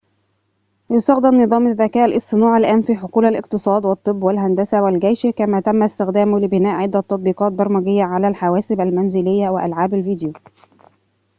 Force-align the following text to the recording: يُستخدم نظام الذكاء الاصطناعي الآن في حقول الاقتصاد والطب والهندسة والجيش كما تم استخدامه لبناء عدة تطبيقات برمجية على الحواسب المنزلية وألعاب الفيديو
يُستخدم 0.89 1.41
نظام 1.41 1.67
الذكاء 1.67 2.05
الاصطناعي 2.05 2.57
الآن 2.59 2.81
في 2.81 2.95
حقول 2.95 3.25
الاقتصاد 3.25 3.85
والطب 3.85 4.23
والهندسة 4.23 4.83
والجيش 4.83 5.27
كما 5.27 5.59
تم 5.61 5.83
استخدامه 5.83 6.39
لبناء 6.39 6.75
عدة 6.75 6.99
تطبيقات 7.01 7.51
برمجية 7.51 8.03
على 8.03 8.27
الحواسب 8.27 8.81
المنزلية 8.81 9.49
وألعاب 9.49 9.93
الفيديو 9.93 10.33